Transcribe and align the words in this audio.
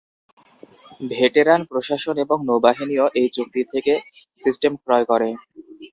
Veteran 1.11 1.61
প্রশাসন 1.69 2.15
এবং 2.25 2.37
নৌবাহিনীও 2.47 3.05
এই 3.15 3.27
চুক্তি 3.35 3.61
থেকে 3.73 3.93
সিস্টেম 4.37 4.73
ক্রয় 4.83 5.05
করে। 5.11 5.29